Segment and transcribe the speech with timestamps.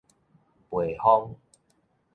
[0.69, 1.37] 邶風